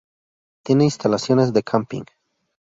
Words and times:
Tiene 0.65 0.85
instalaciones 0.85 1.53
de 1.53 1.61
camping. 1.61 2.05